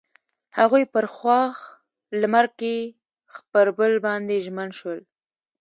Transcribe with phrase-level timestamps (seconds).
[0.57, 1.57] هغوی په خوښ
[2.21, 2.75] لمر کې
[3.51, 4.99] پر بل باندې ژمن شول.